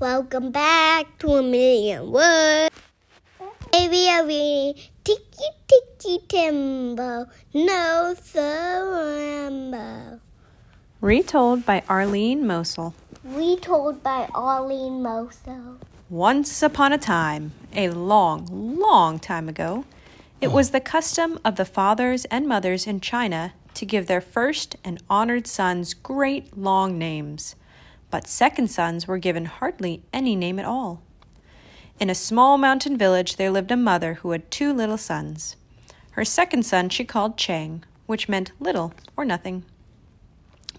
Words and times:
Welcome 0.00 0.50
back 0.50 1.18
to 1.18 1.34
a 1.34 1.42
million 1.42 2.10
words. 2.10 2.74
Baby, 3.70 4.08
are 4.08 4.24
we 4.24 4.74
tikki 5.04 5.44
tikki 5.68 6.20
tembo, 6.26 7.26
no 7.52 8.14
Rambo. 8.34 10.20
Retold 11.02 11.66
by 11.66 11.82
Arlene 11.86 12.46
Mosel. 12.46 12.94
Retold 13.22 14.02
by 14.02 14.26
Arlene 14.34 15.02
Mosel. 15.02 15.76
Once 16.08 16.62
upon 16.62 16.94
a 16.94 16.98
time, 16.98 17.52
a 17.74 17.90
long, 17.90 18.78
long 18.80 19.18
time 19.18 19.50
ago, 19.50 19.84
it 20.40 20.50
was 20.50 20.70
the 20.70 20.80
custom 20.80 21.38
of 21.44 21.56
the 21.56 21.66
fathers 21.66 22.24
and 22.30 22.48
mothers 22.48 22.86
in 22.86 23.00
China 23.00 23.52
to 23.74 23.84
give 23.84 24.06
their 24.06 24.22
first 24.22 24.76
and 24.82 25.02
honored 25.10 25.46
sons 25.46 25.92
great 25.92 26.56
long 26.56 26.98
names, 26.98 27.54
but 28.10 28.26
second 28.26 28.68
sons 28.68 29.06
were 29.06 29.18
given 29.18 29.44
hardly 29.44 30.02
any 30.12 30.34
name 30.36 30.58
at 30.58 30.64
all. 30.64 31.00
In 31.98 32.10
a 32.10 32.14
small 32.14 32.58
mountain 32.58 32.96
village 32.96 33.36
there 33.36 33.50
lived 33.50 33.70
a 33.70 33.76
mother 33.76 34.14
who 34.14 34.30
had 34.30 34.50
two 34.50 34.72
little 34.72 34.98
sons. 34.98 35.56
Her 36.12 36.24
second 36.24 36.64
son 36.64 36.88
she 36.88 37.04
called 37.04 37.36
Chang, 37.36 37.84
which 38.06 38.28
meant 38.28 38.52
little 38.58 38.92
or 39.16 39.24
nothing. 39.24 39.64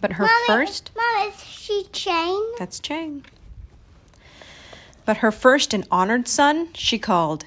But 0.00 0.12
her 0.12 0.28
first. 0.46 0.90
Mom, 0.96 1.28
is 1.28 1.42
she 1.44 1.86
Chang? 1.92 2.54
That's 2.58 2.78
Chang. 2.78 3.24
But 5.04 5.18
her 5.18 5.32
first 5.32 5.74
and 5.74 5.86
honored 5.90 6.28
son 6.28 6.68
she 6.72 6.98
called 6.98 7.46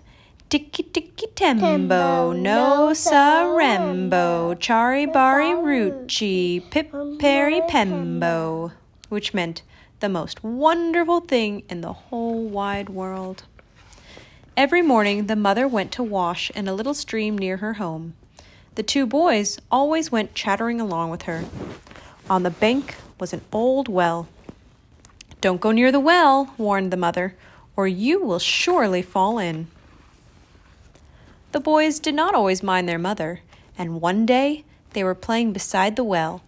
Tikki 0.50 0.84
Tikki 0.84 1.28
Tembo, 1.34 1.62
Tembo, 1.66 2.34
No 2.34 2.88
no 2.88 2.92
Sarembo, 2.92 4.56
Chari 4.56 5.12
Bari 5.12 5.52
Ruchi, 5.52 6.62
Ruchi, 6.62 6.70
Pip 6.72 6.94
Peri 7.20 7.62
Pembo, 7.70 8.74
which 9.08 9.34
meant 9.34 9.62
the 10.02 10.10
most 10.10 10.44
wonderful 10.44 11.20
thing 11.20 11.62
in 11.70 11.82
the 11.82 11.94
whole 11.94 12.44
wide 12.44 12.90
world. 12.90 13.44
Every 14.58 14.82
morning 14.82 15.28
the 15.28 15.36
mother 15.36 15.68
went 15.68 15.92
to 15.94 16.04
wash 16.04 16.50
in 16.52 16.68
a 16.68 16.74
little 16.74 16.96
stream 16.96 17.38
near 17.38 17.58
her 17.58 17.74
home. 17.74 18.16
The 18.74 18.84
two 18.84 19.06
boys 19.06 19.60
always 19.70 20.12
went 20.12 20.34
chattering 20.34 20.82
along 20.82 21.12
with 21.12 21.24
her. 21.24 21.46
On 22.30 22.42
the 22.42 22.50
bank 22.50 22.96
was 23.20 23.32
an 23.32 23.42
old 23.54 23.88
well. 23.88 24.28
Don't 25.40 25.62
go 25.62 25.72
near 25.72 25.92
the 25.92 26.00
well, 26.00 26.54
warned 26.58 26.92
the 26.92 26.98
mother, 26.98 27.36
or 27.76 27.88
you 27.88 28.24
will 28.24 28.40
surely 28.40 29.04
fall 29.04 29.38
in. 29.38 29.68
The 31.52 31.60
boys 31.60 32.00
did 32.00 32.16
not 32.16 32.34
always 32.34 32.64
mind 32.64 32.90
their 32.90 32.98
mother, 32.98 33.42
and 33.78 34.02
one 34.02 34.26
day 34.26 34.64
they 34.94 35.04
were 35.04 35.14
playing 35.14 35.54
beside 35.54 35.96
the 35.96 36.04
well, 36.04 36.42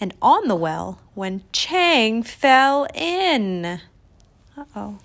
and 0.00 0.14
on 0.22 0.46
the 0.46 0.54
well 0.54 1.00
when 1.20 1.42
Chang 1.52 2.22
fell 2.22 2.86
in. 2.94 3.78
Uh 4.56 4.64
oh. 4.74 4.98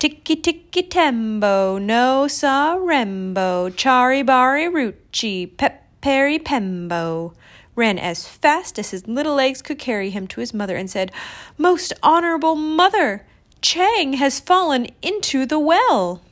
Tikki 0.00 0.34
tikki 0.34 0.82
tembo, 0.82 1.78
no 1.78 2.26
sa 2.26 2.74
rembo, 2.74 3.70
chari 3.70 4.26
bari 4.26 4.64
ruchi, 4.64 5.56
pep 5.56 5.86
peri 6.00 6.40
pembo, 6.40 7.32
ran 7.76 7.96
as 7.96 8.26
fast 8.26 8.76
as 8.76 8.90
his 8.90 9.06
little 9.06 9.36
legs 9.36 9.62
could 9.62 9.78
carry 9.78 10.10
him 10.10 10.26
to 10.26 10.40
his 10.40 10.52
mother 10.52 10.74
and 10.74 10.90
said, 10.90 11.12
Most 11.56 11.92
honorable 12.02 12.56
mother, 12.56 13.24
Chang 13.62 14.14
has 14.14 14.40
fallen 14.40 14.88
into 15.00 15.46
the 15.46 15.60
well. 15.60 16.22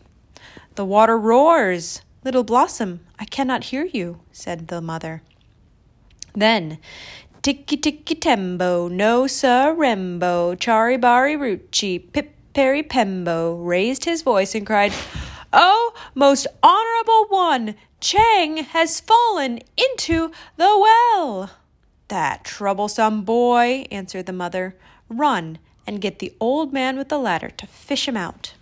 The 0.74 0.84
water 0.84 1.16
roars. 1.16 2.02
Little 2.24 2.42
Blossom, 2.42 2.98
I 3.16 3.26
cannot 3.26 3.70
hear 3.70 3.84
you, 3.84 4.18
said 4.32 4.66
the 4.66 4.80
mother. 4.80 5.22
Then, 6.34 6.78
Tikki 7.40 7.76
tikki 7.76 8.16
tembo, 8.16 8.88
no 8.88 9.28
sa 9.28 9.72
rembo, 9.72 10.56
chari 10.56 11.00
bari 11.00 11.36
ruchi, 11.36 12.12
pip 12.12 12.34
peri 12.52 12.82
pembo, 12.82 13.54
raised 13.54 14.04
his 14.04 14.22
voice 14.22 14.56
and 14.56 14.66
cried, 14.66 14.92
Oh, 15.52 15.94
most 16.16 16.48
honorable 16.64 17.26
one, 17.28 17.76
Chang 18.00 18.58
has 18.58 18.98
fallen 18.98 19.60
into 19.76 20.32
the 20.56 20.78
well. 20.78 21.50
That 22.08 22.42
troublesome 22.44 23.22
boy, 23.22 23.86
answered 23.92 24.26
the 24.26 24.32
mother. 24.32 24.74
Run 25.08 25.58
and 25.86 26.00
get 26.00 26.18
the 26.18 26.34
old 26.40 26.72
man 26.72 26.98
with 26.98 27.08
the 27.08 27.18
ladder 27.18 27.50
to 27.50 27.66
fish 27.68 28.08
him 28.08 28.16
out. 28.16 28.54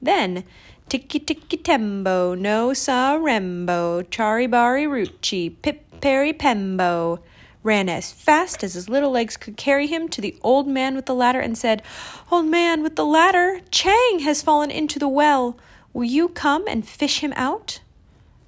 Then, 0.00 0.44
Tikki 0.88 1.18
tikki 1.18 1.56
tembo, 1.58 2.34
no 2.34 2.72
sa 2.72 3.16
rembo, 3.16 4.02
chari 4.04 4.50
bari 4.50 4.84
ruchi, 4.84 5.54
pip 5.62 6.00
peri 6.00 6.32
pembo, 6.32 7.20
ran 7.64 7.88
as 7.88 8.12
fast 8.12 8.62
as 8.62 8.74
his 8.74 8.88
little 8.88 9.10
legs 9.10 9.36
could 9.36 9.56
carry 9.56 9.88
him 9.88 10.08
to 10.10 10.20
the 10.20 10.36
old 10.42 10.68
man 10.68 10.94
with 10.94 11.06
the 11.06 11.14
ladder 11.14 11.40
and 11.40 11.58
said, 11.58 11.82
Old 12.30 12.46
man 12.46 12.82
with 12.82 12.94
the 12.94 13.06
ladder, 13.06 13.62
Chang 13.72 14.20
has 14.20 14.42
fallen 14.42 14.70
into 14.70 15.00
the 15.00 15.08
well. 15.08 15.56
Will 15.92 16.04
you 16.04 16.28
come 16.28 16.64
and 16.68 16.86
fish 16.86 17.20
him 17.20 17.32
out? 17.34 17.80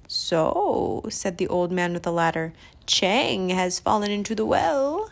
So, 0.07 1.03
said 1.09 1.37
the 1.37 1.47
old 1.47 1.71
man 1.71 1.93
with 1.93 2.03
the 2.03 2.11
ladder, 2.11 2.53
Chang 2.85 3.49
has 3.49 3.79
fallen 3.79 4.11
into 4.11 4.35
the 4.35 4.45
well. 4.45 5.09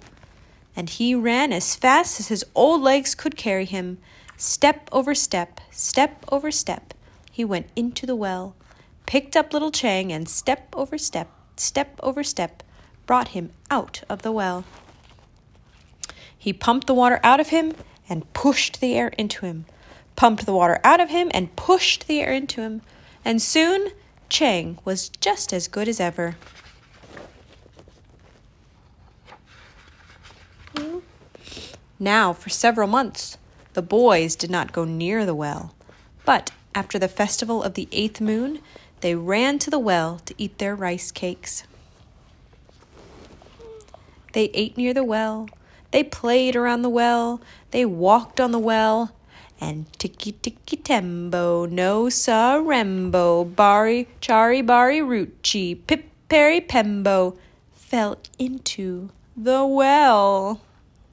And 0.76 0.90
he 0.90 1.16
ran 1.16 1.52
as 1.52 1.76
fast 1.76 2.20
as 2.20 2.28
his 2.28 2.46
old 2.54 2.82
legs 2.82 3.16
could 3.16 3.36
carry 3.36 3.66
him. 3.66 3.98
Step 4.38 4.88
over 4.92 5.16
step, 5.16 5.60
step 5.72 6.24
over 6.30 6.52
step, 6.52 6.94
he 7.32 7.44
went 7.44 7.68
into 7.76 8.06
the 8.06 8.16
well, 8.16 8.56
picked 9.06 9.36
up 9.36 9.52
little 9.52 9.72
Chang, 9.72 10.12
and 10.12 10.30
step 10.30 10.74
over 10.74 10.98
step, 10.98 11.30
step 11.58 12.00
over 12.04 12.24
step, 12.24 12.64
brought 13.06 13.30
him 13.30 13.52
out 13.70 14.04
of 14.10 14.22
the 14.22 14.32
well. 14.32 14.64
He 16.38 16.54
pumped 16.54 16.88
the 16.88 16.94
water 16.94 17.20
out 17.24 17.40
of 17.40 17.50
him 17.50 17.74
and 18.08 18.32
pushed 18.34 18.80
the 18.80 18.94
air 18.96 19.08
into 19.18 19.46
him, 19.46 19.66
pumped 20.16 20.46
the 20.46 20.54
water 20.54 20.80
out 20.84 21.00
of 21.00 21.10
him 21.10 21.32
and 21.34 21.56
pushed 21.56 22.08
the 22.08 22.22
air 22.22 22.32
into 22.32 22.62
him, 22.62 22.82
and 23.24 23.42
soon 23.42 23.90
Chang 24.30 24.78
was 24.86 25.10
just 25.10 25.54
as 25.54 25.68
good 25.68 25.88
as 25.88 26.00
ever. 26.00 26.36
Now, 31.98 32.34
for 32.34 32.50
several 32.50 32.88
months, 32.88 33.38
the 33.74 33.82
boys 33.82 34.36
did 34.36 34.50
not 34.50 34.74
go 34.74 34.84
near 34.84 35.26
the 35.26 35.34
well, 35.34 35.74
but 36.26 36.52
after 36.74 37.00
the 37.00 37.08
festival 37.08 37.64
of 37.64 37.74
the 37.74 37.88
eighth 37.92 38.20
moon, 38.20 38.60
they 39.00 39.16
ran 39.16 39.60
to 39.60 39.70
the 39.70 39.80
well 39.80 40.20
to 40.26 40.36
eat 40.38 40.58
their 40.58 40.76
rice 40.76 41.12
cakes. 41.12 41.64
They 44.36 44.52
ate 44.54 44.76
near 44.76 44.94
the 44.94 45.06
well, 45.06 45.48
they 45.92 46.04
played 46.04 46.58
around 46.58 46.82
the 46.82 46.90
well, 46.90 47.40
they 47.72 47.86
walked 47.86 48.42
on 48.42 48.52
the 48.52 48.60
well, 48.60 49.16
and 49.62 49.86
tikki 49.98 50.34
tikki 50.34 50.76
tembo, 50.76 51.66
no 51.66 52.10
sa 52.10 52.58
rembo, 52.58 53.46
bari 53.56 54.10
chari 54.22 54.60
bari 54.60 55.00
ruchi, 55.00 55.80
pip 55.88 56.10
peri 56.28 56.60
pembo, 56.60 57.38
fell 57.72 58.18
into 58.38 59.10
the 59.38 59.66
well. 59.66 60.60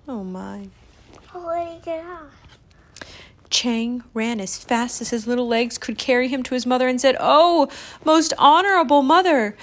Oh 0.09 0.25
my. 0.25 0.67
How 1.29 1.55
did 1.55 1.75
he 1.75 1.79
get 1.79 2.05
out? 2.05 2.29
Chang 3.53 4.03
ran 4.15 4.41
as 4.41 4.57
fast 4.57 5.03
as 5.03 5.11
his 5.11 5.27
little 5.27 5.47
legs 5.47 5.77
could 5.77 5.99
carry 5.99 6.27
him 6.27 6.43
to 6.43 6.55
his 6.55 6.67
mother 6.67 6.89
and 6.89 6.99
said, 7.01 7.17
Oh, 7.21 7.69
most 8.05 8.33
honorable 8.39 9.03
mother, 9.03 9.55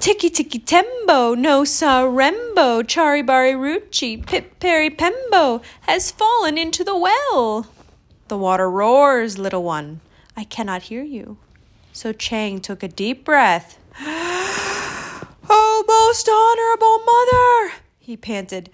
tikki 0.00 0.28
tikki 0.28 0.58
tembo, 0.58 1.34
no 1.34 1.64
sa 1.64 2.02
rembo, 2.02 2.82
chari 2.82 3.24
bari 3.24 3.52
ruchi, 3.52 4.26
pip 4.26 4.58
peri 4.58 4.90
pembo 4.90 5.62
has 5.82 6.10
fallen 6.10 6.58
into 6.58 6.82
the 6.82 6.98
well. 6.98 7.68
The 8.28 8.36
water 8.36 8.68
roars, 8.68 9.38
little 9.38 9.62
one. 9.62 10.00
I 10.36 10.42
cannot 10.42 10.82
hear 10.82 11.04
you. 11.04 11.38
So 11.92 12.12
Chang 12.12 12.60
took 12.60 12.82
a 12.82 12.88
deep 12.88 13.24
breath. 13.24 13.78
oh, 15.48 15.84
most 15.86 16.28
honorable 16.28 16.98
mother, 17.06 17.80
he 18.00 18.16
panted. 18.16 18.70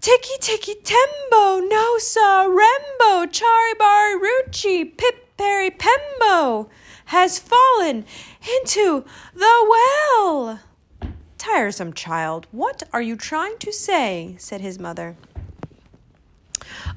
Tikki 0.00 0.38
tikki 0.40 0.76
tembo, 0.76 1.60
no 1.60 1.98
sa 1.98 2.46
rembo, 2.46 3.26
charibar 3.26 4.18
ruchi, 4.18 4.96
pip 4.96 5.36
pembo 5.36 6.70
has 7.06 7.38
fallen 7.38 8.06
into 8.56 9.04
the 9.34 9.76
well. 10.22 10.60
Tiresome 11.36 11.92
child, 11.92 12.46
what 12.50 12.82
are 12.94 13.02
you 13.02 13.14
trying 13.14 13.58
to 13.58 13.70
say? 13.72 14.36
said 14.38 14.62
his 14.62 14.78
mother. 14.78 15.16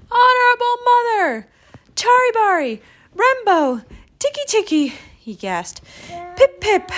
Honorable 0.09 0.77
mother, 0.85 1.47
Charibari, 1.95 2.79
Rembo, 3.13 3.83
Tikki 4.17 4.41
Tikki, 4.47 4.87
he 5.19 5.35
gasped. 5.35 5.81
Pip 6.37 6.61
Pip 6.61 6.89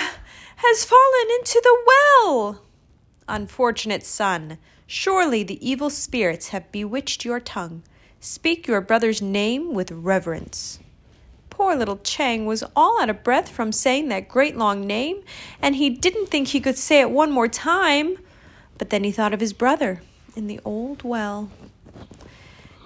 has 0.56 0.84
fallen 0.84 1.30
into 1.40 1.60
the 1.64 1.78
well. 1.86 2.62
Unfortunate 3.28 4.04
son, 4.04 4.58
surely 4.86 5.42
the 5.42 5.68
evil 5.68 5.90
spirits 5.90 6.48
have 6.48 6.70
bewitched 6.72 7.24
your 7.24 7.40
tongue. 7.40 7.82
Speak 8.20 8.66
your 8.66 8.80
brother's 8.80 9.20
name 9.20 9.74
with 9.74 9.90
reverence. 9.90 10.78
Poor 11.50 11.74
little 11.74 11.98
Chang 11.98 12.44
was 12.44 12.62
all 12.74 13.00
out 13.00 13.08
of 13.08 13.24
breath 13.24 13.48
from 13.48 13.72
saying 13.72 14.08
that 14.08 14.28
great 14.28 14.56
long 14.56 14.86
name, 14.86 15.22
and 15.62 15.76
he 15.76 15.88
didn't 15.88 16.26
think 16.26 16.48
he 16.48 16.60
could 16.60 16.76
say 16.76 17.00
it 17.00 17.10
one 17.10 17.30
more 17.30 17.48
time. 17.48 18.18
But 18.78 18.90
then 18.90 19.04
he 19.04 19.10
thought 19.10 19.32
of 19.32 19.40
his 19.40 19.54
brother 19.54 20.02
in 20.34 20.48
the 20.48 20.60
old 20.64 21.02
well. 21.02 21.50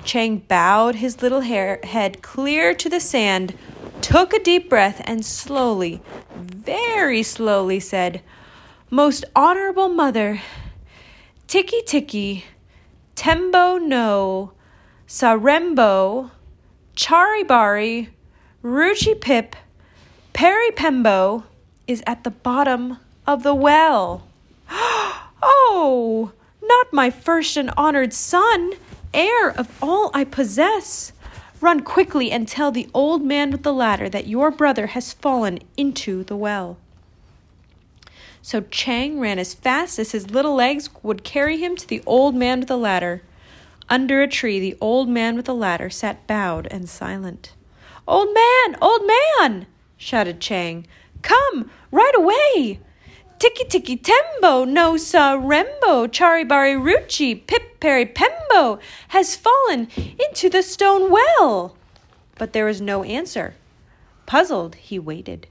Chang 0.05 0.39
bowed 0.39 0.97
his 0.97 1.21
little 1.21 1.41
hair, 1.41 1.81
head 1.83 2.23
clear 2.23 2.75
to 2.75 2.89
the 2.89 3.01
sand, 3.01 3.57
took 4.01 4.33
a 4.33 4.43
deep 4.43 4.71
breath, 4.71 5.03
and 5.05 5.25
slowly, 5.25 6.01
very 6.35 7.23
slowly 7.23 7.81
said, 7.81 8.23
Most 8.89 9.25
honorable 9.35 9.89
mother, 9.89 10.41
Tikki 11.51 11.83
Tikki, 11.83 12.45
Tembo 13.17 13.77
no, 13.77 14.53
Sarembo, 15.09 16.31
Charibari, 16.95 18.11
Ruchi 18.63 19.21
Pip, 19.21 19.57
Peri 20.33 20.71
Pembo 20.71 21.43
is 21.89 22.05
at 22.07 22.23
the 22.23 22.31
bottom 22.31 22.99
of 23.27 23.43
the 23.43 23.53
well. 23.53 24.29
oh, 24.71 26.31
not 26.63 26.93
my 26.93 27.11
first 27.11 27.57
and 27.57 27.73
honored 27.77 28.13
son, 28.13 28.75
heir 29.13 29.51
of 29.51 29.77
all 29.83 30.13
I 30.15 30.23
possess. 30.23 31.13
Run 31.61 31.81
quickly 31.81 32.31
and 32.31 32.47
tell 32.47 32.71
the 32.71 32.89
old 32.95 33.25
man 33.25 33.51
with 33.51 33.65
the 33.65 33.75
ladder 33.75 34.09
that 34.09 34.29
your 34.29 34.53
brother 34.53 34.87
has 34.87 35.13
fallen 35.13 35.59
into 35.77 36.23
the 36.23 36.37
well. 36.37 36.77
So 38.43 38.63
Chang 38.63 39.21
ran 39.21 39.39
as 39.39 39.55
fast 39.55 39.99
as 39.99 40.13
his 40.13 40.31
little 40.31 40.55
legs 40.55 40.89
would 41.03 41.25
carry 41.25 41.59
him 41.59 41.77
to 41.77 41.87
the 41.87 42.03
old 42.07 42.35
man 42.35 42.61
with 42.61 42.69
the 42.69 42.79
ladder. 42.79 43.23
Under 43.89 44.23
a 44.23 44.29
tree, 44.29 44.59
the 44.59 44.79
old 44.81 45.09
man 45.09 45.37
with 45.37 45.47
the 45.47 45.55
ladder 45.55 45.91
sat 45.91 46.27
bowed 46.27 46.67
and 46.71 46.89
silent. 46.89 47.53
Old 48.09 48.33
man! 48.33 48.77
Old 48.81 49.03
man! 49.07 49.67
shouted 49.97 50.41
Chang. 50.41 50.87
Come, 51.23 51.71
right 51.91 52.15
away! 52.17 52.81
Tiki 53.39 53.65
tiki 53.65 53.97
tembo, 53.97 54.65
no 54.65 54.97
sa 54.97 55.35
rembo, 55.35 56.07
charibari 56.07 56.77
ruchi, 56.77 57.35
pip 57.47 57.81
peri 57.81 58.05
pembo 58.07 58.79
has 59.09 59.35
fallen 59.35 59.89
into 60.19 60.51
the 60.51 60.63
stone 60.63 61.11
well. 61.11 61.77
But 62.37 62.53
there 62.53 62.67
was 62.67 62.81
no 62.81 63.03
answer. 63.03 63.55
Puzzled, 64.27 64.75
he 64.75 64.99
waited. 64.99 65.47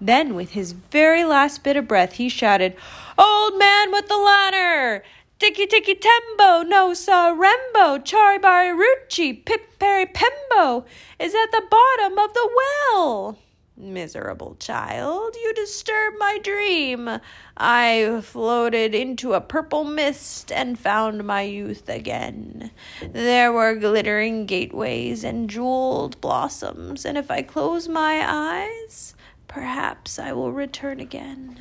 Then, 0.00 0.34
with 0.34 0.52
his 0.52 0.72
very 0.72 1.24
last 1.24 1.62
bit 1.62 1.76
of 1.76 1.86
breath, 1.86 2.14
he 2.14 2.28
shouted, 2.28 2.74
Old 3.18 3.58
man 3.58 3.92
with 3.92 4.08
the 4.08 4.16
ladder! 4.16 5.04
Tiki 5.38 5.66
tiki 5.66 5.94
tembo, 5.94 6.62
no 6.62 6.92
sa 6.94 7.34
rembo, 7.34 7.98
charibari 7.98 8.74
ruchi, 8.74 9.44
pip 9.44 9.78
peri 9.78 10.06
pembo 10.06 10.84
is 11.18 11.34
at 11.34 11.50
the 11.50 11.62
bottom 11.70 12.18
of 12.18 12.32
the 12.34 12.50
well. 12.56 13.38
Miserable 13.76 14.56
child, 14.60 15.34
you 15.42 15.54
disturb 15.54 16.14
my 16.18 16.38
dream. 16.42 17.20
I 17.56 18.20
floated 18.22 18.94
into 18.94 19.32
a 19.32 19.40
purple 19.40 19.84
mist 19.84 20.52
and 20.52 20.78
found 20.78 21.24
my 21.24 21.40
youth 21.42 21.88
again. 21.88 22.70
There 23.00 23.50
were 23.52 23.74
glittering 23.74 24.44
gateways 24.44 25.24
and 25.24 25.48
jeweled 25.48 26.20
blossoms, 26.20 27.06
and 27.06 27.16
if 27.16 27.30
I 27.30 27.40
close 27.40 27.88
my 27.88 28.22
eyes, 28.26 29.14
perhaps 29.50 30.16
I 30.16 30.32
will 30.32 30.52
return 30.52 31.00
again. 31.00 31.58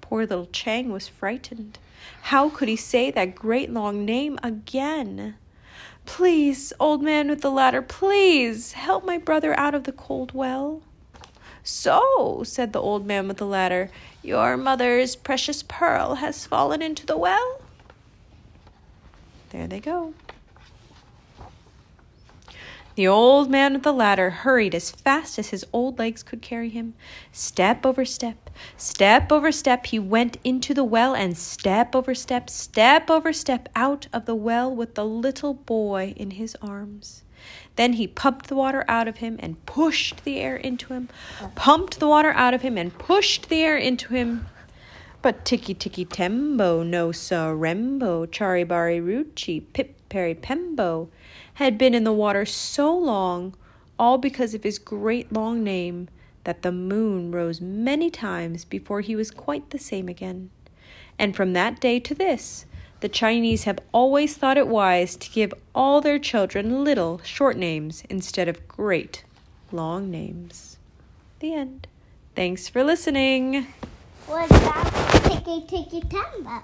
Poor 0.00 0.26
little 0.26 0.48
Chang 0.52 0.90
was 0.90 1.06
frightened. 1.06 1.78
How 2.22 2.48
could 2.48 2.66
he 2.66 2.74
say 2.74 3.12
that 3.12 3.36
great 3.36 3.70
long 3.70 4.04
name 4.04 4.36
again? 4.42 5.36
Please, 6.04 6.72
old 6.80 7.02
man 7.04 7.28
with 7.28 7.40
the 7.40 7.52
ladder, 7.52 7.80
please 7.80 8.72
help 8.72 9.04
my 9.04 9.16
brother 9.16 9.56
out 9.56 9.76
of 9.76 9.84
the 9.84 9.92
cold 9.92 10.32
well. 10.32 10.82
So, 11.62 12.42
said 12.44 12.72
the 12.72 12.82
old 12.82 13.06
man 13.06 13.28
with 13.28 13.36
the 13.36 13.46
ladder, 13.46 13.88
your 14.24 14.56
mother's 14.56 15.14
precious 15.14 15.62
pearl 15.62 16.16
has 16.16 16.46
fallen 16.46 16.82
into 16.82 17.06
the 17.06 17.16
well? 17.16 17.60
There 19.50 19.68
they 19.68 19.78
go. 19.78 20.14
The 22.94 23.08
old 23.08 23.50
man 23.50 23.72
with 23.72 23.84
the 23.84 23.92
ladder 23.92 24.28
hurried 24.28 24.74
as 24.74 24.90
fast 24.90 25.38
as 25.38 25.48
his 25.48 25.64
old 25.72 25.98
legs 25.98 26.22
could 26.22 26.42
carry 26.42 26.68
him. 26.68 26.92
Step 27.32 27.86
over 27.86 28.04
step, 28.04 28.50
step 28.76 29.32
over 29.32 29.50
step, 29.50 29.86
he 29.86 29.98
went 29.98 30.36
into 30.44 30.74
the 30.74 30.84
well, 30.84 31.14
and 31.14 31.36
step 31.36 31.96
over 31.96 32.14
step, 32.14 32.50
step 32.50 33.10
over 33.10 33.32
step 33.32 33.70
out 33.74 34.08
of 34.12 34.26
the 34.26 34.34
well 34.34 34.74
with 34.74 34.94
the 34.94 35.06
little 35.06 35.54
boy 35.54 36.12
in 36.16 36.32
his 36.32 36.54
arms. 36.60 37.22
Then 37.76 37.94
he 37.94 38.06
pumped 38.06 38.48
the 38.48 38.56
water 38.56 38.84
out 38.86 39.08
of 39.08 39.16
him 39.16 39.36
and 39.40 39.64
pushed 39.64 40.24
the 40.24 40.38
air 40.38 40.56
into 40.56 40.92
him, 40.92 41.08
pumped 41.54 41.98
the 41.98 42.08
water 42.08 42.32
out 42.32 42.52
of 42.52 42.60
him 42.60 42.76
and 42.76 42.96
pushed 42.98 43.48
the 43.48 43.62
air 43.62 43.78
into 43.78 44.12
him. 44.12 44.48
But 45.22 45.44
Tikki 45.46 45.72
Tikki 45.72 46.04
Tembo, 46.04 46.82
no 46.82 47.08
Sarembo, 47.08 48.26
Charibari 48.26 49.00
Ruchi, 49.00 49.62
Pip 49.72 49.96
Peri 50.12 50.34
Pembo 50.34 51.08
had 51.54 51.78
been 51.78 51.94
in 51.94 52.04
the 52.04 52.12
water 52.12 52.44
so 52.44 52.94
long, 52.94 53.54
all 53.98 54.18
because 54.18 54.52
of 54.52 54.62
his 54.62 54.78
great 54.78 55.32
long 55.32 55.64
name, 55.64 56.10
that 56.44 56.60
the 56.60 56.70
moon 56.70 57.32
rose 57.32 57.62
many 57.62 58.10
times 58.10 58.66
before 58.66 59.00
he 59.00 59.16
was 59.16 59.30
quite 59.30 59.70
the 59.70 59.78
same 59.78 60.10
again. 60.10 60.50
And 61.18 61.34
from 61.34 61.54
that 61.54 61.80
day 61.80 61.98
to 62.00 62.14
this, 62.14 62.66
the 63.00 63.08
Chinese 63.08 63.64
have 63.64 63.78
always 63.90 64.36
thought 64.36 64.58
it 64.58 64.68
wise 64.68 65.16
to 65.16 65.30
give 65.30 65.54
all 65.74 66.02
their 66.02 66.18
children 66.18 66.84
little 66.84 67.18
short 67.24 67.56
names 67.56 68.04
instead 68.10 68.48
of 68.48 68.68
great 68.68 69.24
long 69.72 70.10
names. 70.10 70.76
The 71.38 71.54
end. 71.54 71.86
Thanks 72.36 72.68
for 72.68 72.84
listening. 72.84 73.66
What's 74.26 74.50
that? 74.50 75.22
Tikki 75.24 75.66
Tikki 75.66 76.02
Tembo. 76.02 76.62